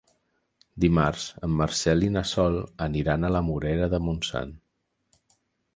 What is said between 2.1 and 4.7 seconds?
na Sol aniran a la Morera de Montsant.